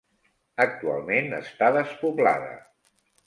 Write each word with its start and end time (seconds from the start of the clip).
Actualment 0.63 1.29
està 1.41 1.69
despoblada. 1.77 2.51